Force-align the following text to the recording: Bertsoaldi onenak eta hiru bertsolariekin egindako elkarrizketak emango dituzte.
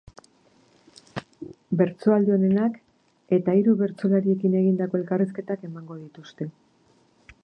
Bertsoaldi 1.81 2.33
onenak 2.37 2.79
eta 3.39 3.55
hiru 3.59 3.75
bertsolariekin 3.83 4.59
egindako 4.63 4.99
elkarrizketak 5.03 5.71
emango 5.71 5.99
dituzte. 6.03 6.49